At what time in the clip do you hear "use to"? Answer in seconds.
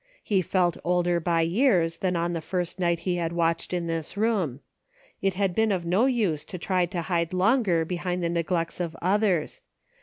6.07-6.57